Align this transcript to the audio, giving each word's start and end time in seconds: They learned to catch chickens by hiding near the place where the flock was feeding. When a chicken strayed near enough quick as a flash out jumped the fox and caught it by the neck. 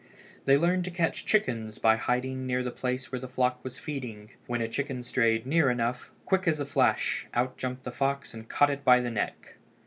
They 0.45 0.57
learned 0.57 0.83
to 0.85 0.89
catch 0.89 1.27
chickens 1.27 1.77
by 1.77 1.95
hiding 1.95 2.47
near 2.47 2.63
the 2.63 2.71
place 2.71 3.11
where 3.11 3.19
the 3.21 3.27
flock 3.27 3.63
was 3.63 3.77
feeding. 3.77 4.31
When 4.47 4.59
a 4.59 4.67
chicken 4.67 5.03
strayed 5.03 5.45
near 5.45 5.69
enough 5.69 6.11
quick 6.25 6.47
as 6.47 6.59
a 6.59 6.65
flash 6.65 7.27
out 7.35 7.55
jumped 7.55 7.83
the 7.83 7.91
fox 7.91 8.33
and 8.33 8.49
caught 8.49 8.71
it 8.71 8.83
by 8.83 8.99
the 8.99 9.11
neck. 9.11 9.57